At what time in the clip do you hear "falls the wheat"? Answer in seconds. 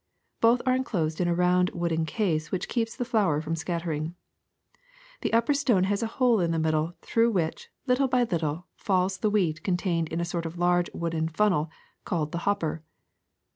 8.75-9.61